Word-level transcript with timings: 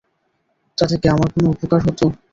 তাতে 0.77 0.95
কি 1.01 1.07
আমার 1.09 1.29
কোন 1.33 1.43
উপকার 1.53 1.79
হতো। 1.85 2.05